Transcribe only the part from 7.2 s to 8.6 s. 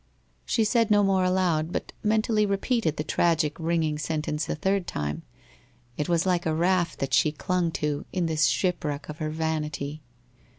clung to in this